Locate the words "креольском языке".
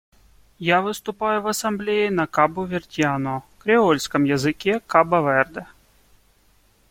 3.59-4.81